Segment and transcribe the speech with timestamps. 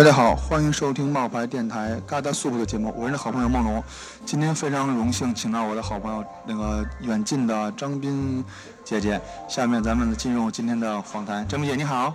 [0.00, 3.84] 大家好，欢迎收听冒牌电台嘎达素铺的节目，我是你的好朋友梦龙。
[4.24, 8.42] 今天非常荣幸请到我的好朋友那个远近的张斌
[8.82, 9.20] 姐姐。
[9.46, 11.46] 下面咱们进入今天的访谈。
[11.46, 12.14] 张斌姐你好，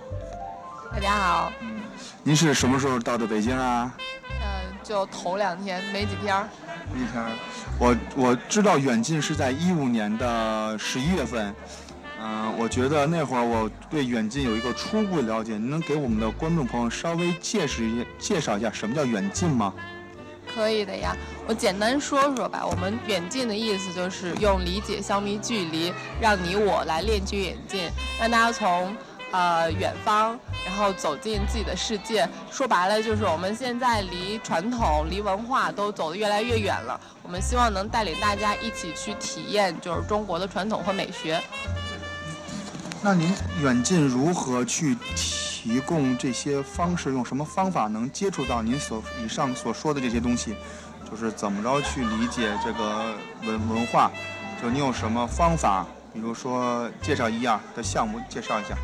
[0.92, 1.52] 大家好。
[1.60, 1.80] 嗯
[2.24, 3.94] 您是什么时候到的北京啊？
[4.42, 6.36] 嗯，就头两天，没几天。
[6.92, 7.24] 没几天。
[7.78, 11.54] 我我知道远近是在一五年的十一月份。
[12.28, 19.72] 嗯，我觉得那会儿我对远近有一个初步了解，您能给我们的观众朋友稍微介绍一介绍一下什么叫远近吗？
[20.52, 22.66] 可以的呀，我简单说说吧。
[22.66, 28.96] 我们远近的意思就是用理解消弭距离，让你我来练就远近，让大家从
[29.30, 32.28] 呃远方，然后走进自己的世界。
[32.50, 37.00] 说白了就是我们现在离传统、离文化都走得越来越远了。
[37.22, 41.40] 我们希望能带领大家一起去体验，就是中国的传统和美学。
[43.02, 47.12] 那您远近如何去提供这些方式？
[47.12, 50.56] 用什么方法能接触到您所以上所说的这些东西？
[51.08, 54.10] 就是怎么着去理解这个文文化？
[54.60, 55.86] 就你有什么方法？
[56.12, 58.74] 比如说介绍一样的项目，介绍一下。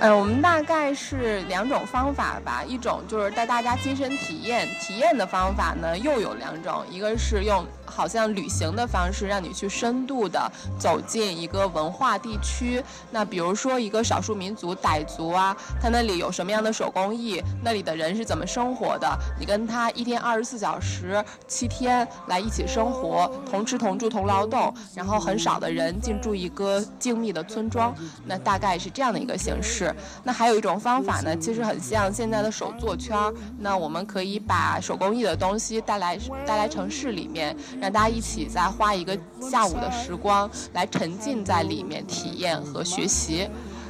[0.00, 7.64] 呃，我们大概是两种方法吧，一种就是带大家亲身体验，体验的方法呢又有两种，一个是用。
[7.94, 12.82] 好像旅行的方式，让你去深度的走进一个文化地区。
[13.10, 17.42] 那比如说一个少数民族傣族啊，他那里有什么样的手工艺？
[17.62, 19.18] 那里的人是怎么生活的？
[19.38, 27.94] 你跟他一天二十四小时、七天来一起生活，同吃同住同劳动，然后很少的人进驻一个静谧的村庄。
[28.24, 29.94] 那大概是这样的一个形式。
[30.24, 33.32] 那还有一种方法呢，其实很像现在的手作圈儿。
[33.58, 37.56] 那我们可以把手工艺的东西带来带来城市里面。
[37.82, 39.18] 让大家一起再花一个
[39.50, 43.48] 下午的时光来沉浸在里面体验和学习。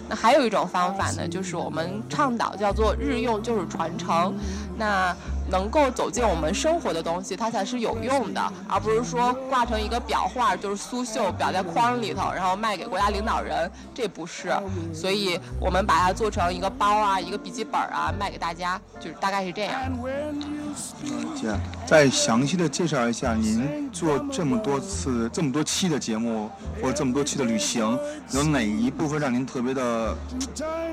[0.09, 4.35] 那还有一种方法呢，就是我们倡导叫做日用就是传承。
[4.79, 5.15] 那
[5.53, 14.51] 能够走进我们生活的东西，它才是有用的，而不是说挂成一个裱画，就是苏绣裱在框里头，然后卖给国家领导人，这不是。
[14.95, 19.75] 所以我们把它做成一个包啊，一个笔记本啊，卖给大家，就是大概是这样。
[21.05, 21.55] 嗯，姐，
[21.87, 27.99] 再详细的介绍一下，您做这么多次、这么多期的节目，或者这么多期的旅行，
[28.31, 30.17] 有哪一部分让您特别的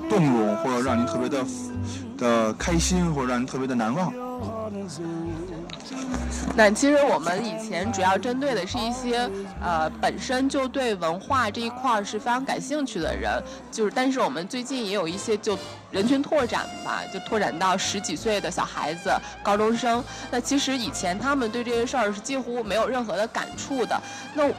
[0.09, 1.45] 动容，或者让您特别的
[2.17, 4.11] 的开心，或者让您特别的难忘？
[6.55, 9.29] 那其实我们以前主要针对的是一些
[9.61, 13.41] 呃本身就对文化这一块儿是非常感兴趣的人，
[13.71, 15.57] 就是但是我们最近也有一些就
[15.91, 19.11] 人群拓展吧，就拓展到十几岁的小孩子、
[19.41, 20.03] 高中生。
[20.31, 24.01] 那其实以前他们对这些事儿是几乎没有任何的感触的。
[24.33, 24.49] 那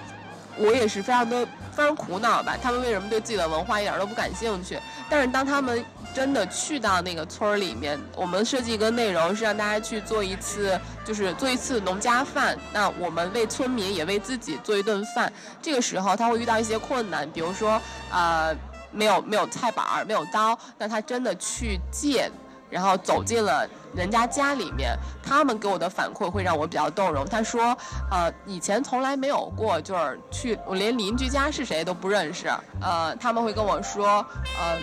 [0.61, 4.79] 我也是非常的非常苦恼吧，他们为什么对自己的文化一点都不感兴趣？
[5.09, 5.85] 但是当他们
[6.15, 12.59] 真的去到那个村儿里面，我们设计一个内容是让大家去做一次，就是做一次农家饭。
[12.73, 15.33] 那我们为村民也为自己做一顿饭。
[15.63, 17.81] 这个时候他会遇到一些困难，比如说
[18.13, 18.55] 呃
[18.91, 20.59] 没有没有菜板儿，没有刀。
[20.77, 22.31] 那他真的去借，
[22.69, 27.25] 然后走进了人家家里面，他们给我的反馈会让我比较动容。
[27.27, 27.77] 他说，
[28.11, 32.49] 呃以前从来没有过，就是去我连邻居家是谁都不认识。
[32.81, 34.25] 呃他们会跟我说，
[34.59, 34.79] 呃。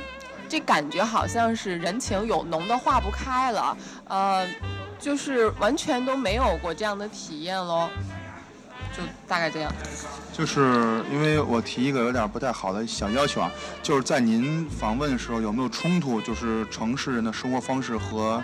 [0.49, 4.47] 这感觉好像是人情有浓的化不开了，呃，
[4.97, 7.89] 就是完全都没有过这样的体验喽，
[8.95, 9.69] 就大概这样。
[10.31, 13.51] 就是因为我提一个有点不太好的小要求啊，
[13.83, 16.21] 就是在您访问的时候有没有冲突？
[16.21, 18.41] 就是城市人的生活方式和，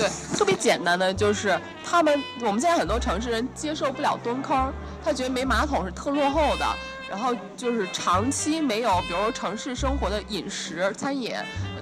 [0.00, 4.72] 对，特别简单的就是他们，我们现在很多城市人接受不了蹲坑，
[5.04, 6.66] 他觉得没马桶是特落后的。
[7.10, 11.34] 然后就是长期没有，比如说城市生活的饮食、餐饮，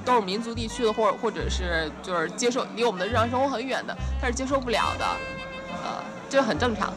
[0.03, 5.05] 都是民族地区的，或者或者是就是接受离我们的日常生活很远的，他是接受不了的，
[5.85, 6.95] 呃，这很正常。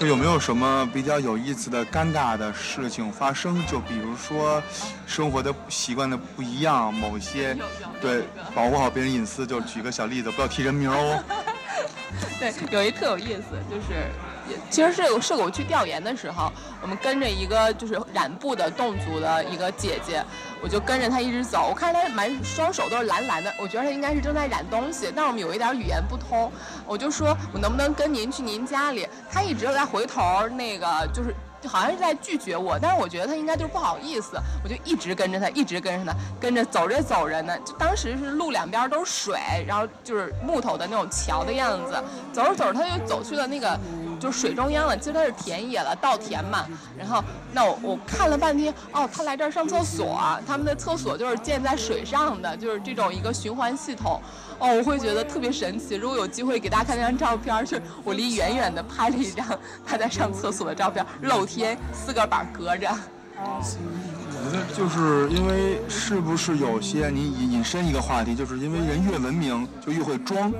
[0.00, 3.62] 就有没有什么比较有意思的、尴尬的事情发生？
[3.66, 4.62] 就比如说，
[5.06, 7.54] 生活的习惯的不一样，某些
[8.00, 8.24] 对
[8.54, 9.46] 保护好别人隐私。
[9.46, 11.22] 就举个小例子，不要提人名哦。
[12.40, 14.10] 对，有一特有意思，就是。
[14.70, 16.50] 其实是有社狗去调研的时候，
[16.82, 20.24] 我们跟着一个就是染布的侗族的一个姐姐，
[20.62, 21.68] 我就跟着她一直走。
[21.68, 25.12] 我看她满双手都是蓝蓝的，我觉得她应该是正在染东西。
[25.14, 26.50] 但我们有一点语言不通，
[26.86, 29.06] 我就说我能不能跟您去您家里？
[29.30, 31.34] 她一直在回头，那个就是
[31.68, 32.78] 好像是在拒绝我。
[32.80, 37.56] 但是我觉得她应该就是不好意思，我就一直跟着她，一直跟着她，跟着走着走着呢。
[37.64, 42.02] 就当时是路两边都是水，然后就是木头的那种桥的样子。
[42.32, 43.78] 走着走着，她就走去了那个。
[44.20, 46.66] 就水中央了，其实它是田野了，稻田嘛。
[46.96, 54.20] 然后那我我看了半天，哦，他来这儿上厕所，他们的厕所就是建在水上的，就是这种一个循环系统。
[54.58, 55.94] 哦，我会觉得特别神奇。
[55.94, 59.46] 如果有机会给大家看那张照片，是我离远远的拍了一张
[59.86, 62.94] 他在上厕所的照片，露天四个板隔着。
[64.42, 70.52] 我觉得就是因为是不是有些你引引申一个话题，就是因为人越文明就越会装，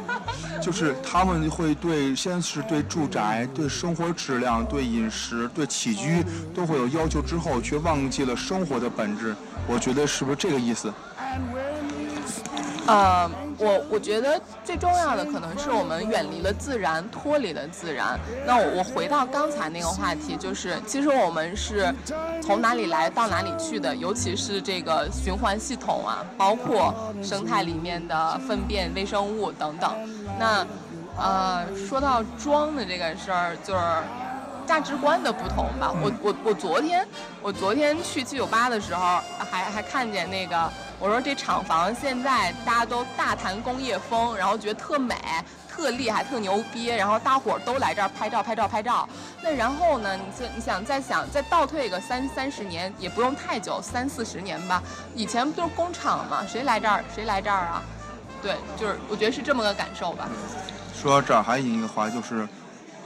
[0.60, 6.22] 就是他们会对先是对住宅、对生活质量、对饮食、对起居
[6.54, 9.34] 都会有要求，之后却忘记了生活的本质。
[9.66, 10.92] 我觉得是不是这个意思？
[12.84, 18.18] 呃，我我觉得最重要的可能是我们远离了自然，脱离了自然。
[18.44, 21.94] 那我我回到刚才那个话题，就是其实我们是
[22.42, 26.92] 从哪里来到哪里去的，尤其是这个循环系统啊，包括
[27.22, 29.94] 生态里面的粪便、微生物等等。
[30.40, 30.66] 那
[31.16, 33.80] 呃，说到装的这个事儿，就是
[34.66, 35.92] 价值观的不同吧。
[36.02, 37.06] 我我我昨天
[37.40, 40.68] 我昨天去七九八的时候，还还看见那个。
[41.02, 45.16] 我说这厂房现在大家都大谈工业风，然后觉得特美、
[45.68, 49.08] 特厉害、特牛逼，然后大伙儿都来这儿拍照、拍照、拍照。
[49.42, 50.16] 那然后呢？
[50.16, 50.22] 你
[50.54, 54.80] 你想再想再倒退个三三十年，也不用太久，三四十年吧。
[55.12, 56.46] 以前不都是工厂吗？
[56.46, 57.04] 谁来这儿？
[57.12, 57.82] 谁来这儿啊？
[58.40, 60.28] 对，就是我觉得是这么个感受吧。
[60.94, 62.48] 说到这儿，还引一个话，就是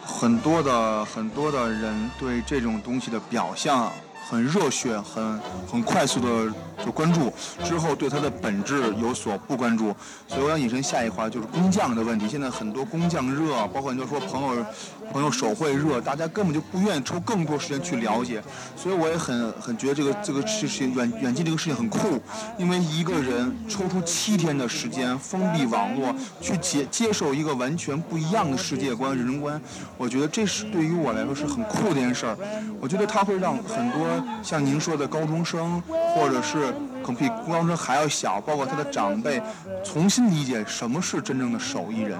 [0.04, 3.90] 很多的很多的人对这种东西的表象。
[4.28, 5.40] 很热血，很
[5.70, 6.52] 很快速的
[6.84, 7.32] 就关注，
[7.64, 9.94] 之后对它的本质有所不关注，
[10.26, 12.28] 所以我想引申下一话就是工匠的问题。
[12.28, 14.66] 现在很多工匠热，包括很多说朋友
[15.12, 18.42] 朋友手绘热，大家根本就不愿意抽更多时间去了解。
[18.76, 22.20] 所以我也很很觉得这个这个事情远远近这个事情很酷，
[22.58, 29.60] 因为一个人抽出七天的时间封闭网络去接接受一个完全不一样的世界观人生观，
[29.96, 32.36] 我觉得这是对于我来说是很酷的一件事儿。
[32.80, 34.15] 我觉得它会让很多。
[34.42, 35.82] 像您说的高中生，
[36.14, 36.72] 或者是
[37.02, 39.40] 可能比高中生还要小，包括他的长辈，
[39.84, 42.18] 重新理解什么是真正的手艺人，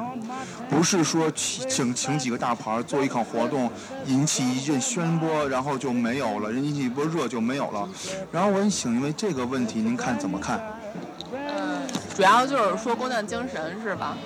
[0.69, 3.71] 不是说请请请几个大牌做一场活动，
[4.07, 7.89] 引起一阵宣波，然后就没有了，人引起一波热就没有了。
[8.31, 10.61] 然后我也请，因为这个问题，您看怎么看？
[11.33, 11.81] 嗯，
[12.15, 14.17] 主要就是说工匠精神是吧？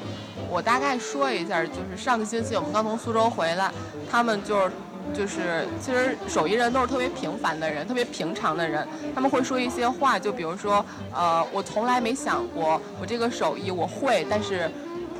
[0.48, 3.70] 我大概说一下，就是上个星期我们刚从苏州回来，
[4.10, 4.72] 他们就是。
[5.14, 8.86] 就是，其实手艺人都是特别平凡的人，特别平常的人。
[9.14, 14.70] 他们会说一些话，就比如说，呃，我从来没想过，我这个手艺我会，但是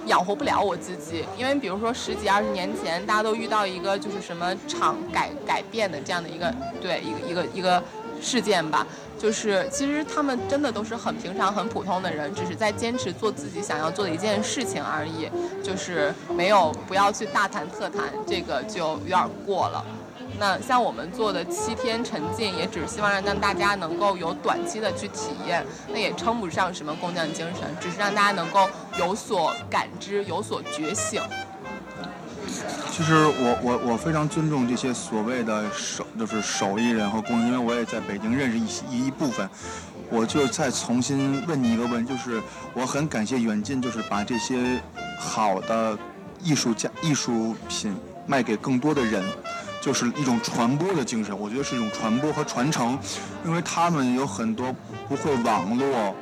[0.06, 1.24] 养活不了我自己。
[1.36, 7.82] 因为比如说十几二十年前，大家都遇到一个就是什么厂改改变的这样的一个对一个一个一个
[8.22, 8.86] 事件吧。
[9.20, 15.28] 就是其实他们真的都是很平常、很普通的人，只是在坚持做自己想要做的一件事情而已。
[15.62, 19.84] 就是没有不要去大谈特谈，这个就有点过了。
[20.38, 28.66] 那像我们做的七天沉浸，也只是希望让让大家能够有短期的去体验，那也称不上什么工匠精神，只是让大家能够
[28.98, 31.20] 有所感知、有所觉醒。
[32.90, 39.48] 其实我我我非常尊重这些所谓的手，就是手艺人和工人，因为我也在北京认识一一部分。
[40.10, 42.42] 我就再重新问你一个问，就是
[42.74, 44.80] 我很感谢远近，就是把这些
[45.18, 45.96] 好的
[46.42, 47.94] 艺术家艺术品
[48.26, 49.24] 卖给更多的人，
[49.80, 51.38] 就是一种传播的精神。
[51.38, 52.98] 我觉得是一种传播和传承，
[53.46, 54.74] 因为他们有很多
[55.08, 56.14] 不会网络。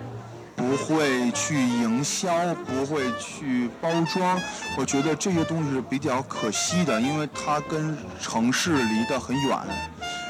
[0.69, 4.39] 不会去营销，不会去包装，
[4.77, 9.59] 我觉得这些东西是比较可惜的，因为它跟城市离得很远。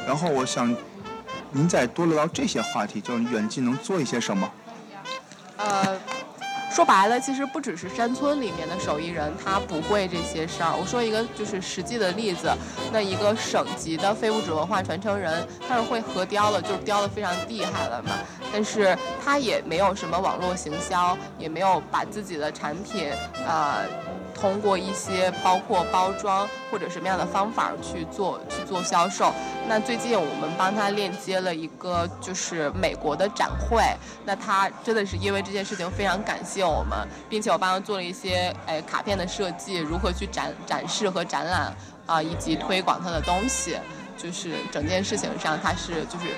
[0.07, 0.73] 然后我想，
[1.51, 4.49] 您再多聊聊这些话题，就是远近能做一些什么？
[5.57, 5.99] 呃。
[6.71, 10.73] 说白了，其实不只是山村里面的手艺人，他不会这些事儿。
[10.79, 12.49] 我说一个就是实际的例子，
[12.93, 18.13] 那一个省级的非物质文化传承人，他是会核雕的，就是雕的非常厉害了嘛。
[18.53, 23.11] 但是他也没有什么网络行销，也没有把自己的产品，
[23.47, 23.83] 啊。
[24.41, 29.33] 通过一些包括包装或者什么样的方法去做去做销售。
[29.69, 33.83] 那最近我们帮他链接了一个就是美国的展会，
[34.25, 41.75] 那他真的是因为这件事情非常感谢我们，并且我帮他做了一些哎卡片的设计，如何去展展示和展览
[42.07, 43.77] 啊，以及推广他的东西。
[44.19, 46.35] 就是整件事情上，他是就是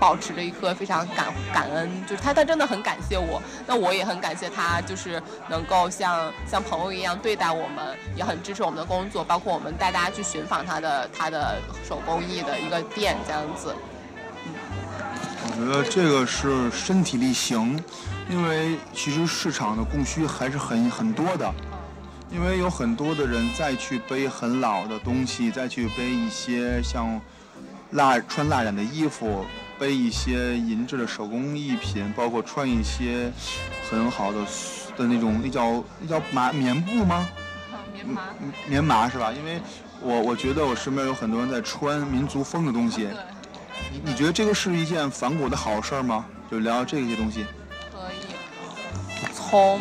[0.00, 11.56] 保持着一颗非常感感恩，就是他他真的很感谢我，那我也很感谢他，就是能够像像朋友一样对待我们，也很支持我们的工作，包括我们带大家去寻访他的他的
[11.88, 13.74] 手工艺的一个店这样子。
[14.44, 14.52] 嗯，
[15.46, 17.80] 我觉得这个是身体力行，
[18.28, 21.54] 因为其实市场的供需还是很很多的。
[22.32, 27.20] 因为有很多的人再去背很老的东西，再去背一些像
[27.90, 29.44] 蜡穿蜡染的衣服，
[29.78, 33.32] 背一些银质的手工艺品，包括穿一些
[33.90, 34.38] 很好的
[34.96, 37.28] 的那种，那叫那叫麻棉布吗？
[37.92, 38.22] 棉麻。
[38.68, 39.32] 棉麻是吧？
[39.32, 39.60] 因为
[40.00, 43.08] 我我觉得我身边有很多人在穿民族风的东西。
[43.92, 46.24] 你你觉得这个是一件反骨的好事吗？
[46.48, 47.44] 就聊聊这些东西。
[47.92, 49.26] 可以。
[49.34, 49.80] 从。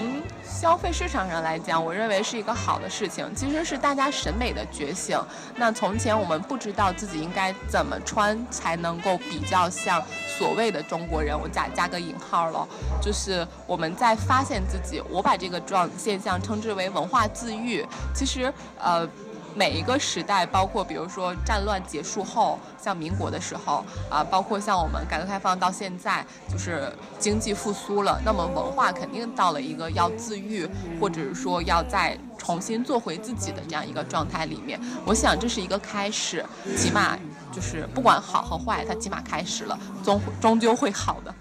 [0.60, 5.18] 消费市场上来讲，我认为是一个好的事情，其实是大家审美的觉醒。
[5.56, 10.04] 那从前我们不知道自己应该怎么穿才能够比较像
[10.38, 12.68] 所谓的中国人，我加加个引号了，
[13.01, 15.01] 就是我们在发现自己。
[15.10, 17.86] 我把这个状现象称之为文化自愈。
[18.13, 19.08] 其实，呃。
[19.56, 34.79] 每一个时代，包括比如说战乱结束后，像民国的时候啊，包括像我们改革开放到现在，就是经济复苏了，那么文化肯定到了一个要自愈，或者是说要再重新做回自己的这样一个状态里面。
[35.06, 36.46] 我想这是一个开始，
[36.77, 37.18] 起码
[37.51, 41.34] 就是不管好和坏，它起码开始了，终终究会好的。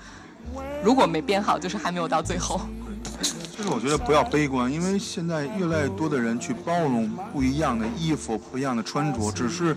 [0.82, 2.60] 如果没变好，就是还没有到最后。
[3.58, 9.76] 就是我觉得不要悲观，因为现在越来越多的人去包容不一样的衣服、不一样的穿着，只是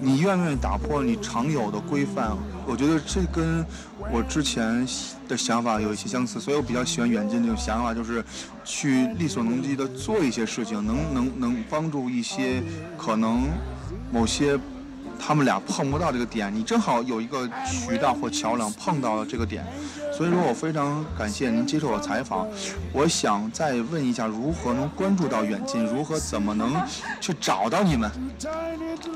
[0.00, 2.36] 你愿不愿意打破你常有的规范。
[2.64, 3.66] 我觉得这跟
[4.12, 4.86] 我之前
[5.26, 8.24] 的想法有一些相似，所以我比较喜欢远近这种想法，就是
[8.64, 12.62] 去力所能及的做一些事情，能能能帮助一些
[12.96, 13.48] 可能
[14.12, 14.56] 某些。
[15.18, 19.64] 他们俩碰不到这个点，你正好有一个渠道或桥梁碰到了这个点，
[20.16, 22.46] 所以说我非常感谢您接受我采访。
[22.92, 25.84] 我想再问一下，如何能关注到远近？
[25.84, 26.74] 如何怎么能
[27.20, 28.10] 去找到你们？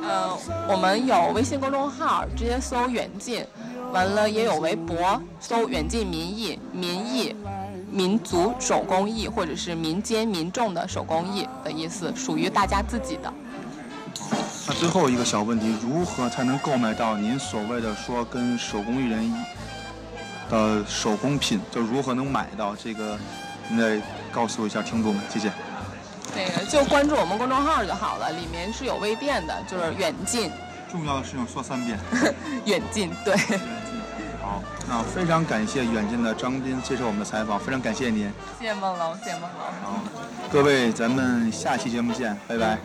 [0.02, 0.36] 呃，
[0.68, 3.44] 我们有微信公众号，直接搜“远近”，
[3.92, 7.34] 完了也有微博，搜“远近民意”，民意，
[7.90, 13.32] 民族手工艺或者是民间民众的手工艺的意思，属于大家自己的。
[14.70, 19.34] 那最后一个小问题，如何才能购买到您所谓的说跟手工艺人
[20.48, 21.60] 的手工品？
[21.72, 23.18] 就如何能买到这个？
[23.68, 24.00] 您再
[24.30, 25.50] 告诉一下听众们，谢谢。
[26.36, 30.52] 那个就关注我们公众号就好了，里面是有微店的，就是远近。
[30.88, 31.98] 重要的事情说三遍。
[32.64, 33.34] 远近对。
[34.40, 38.32] 好，那非常感谢远近的张斌接受我们的采访，非常感谢您。
[38.60, 39.50] 谢谢梦龙，谢谢梦龙。
[39.82, 40.00] 好，
[40.48, 42.78] 各位，咱们下期节目见，拜拜。